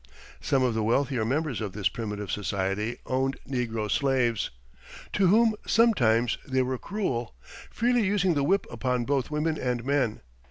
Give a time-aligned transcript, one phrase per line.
[0.39, 4.49] Some of the wealthier members of this primitive society owned negro slaves,
[5.13, 7.35] to whom, sometimes, they were cruel,
[7.69, 10.21] freely using the whip upon both women and men.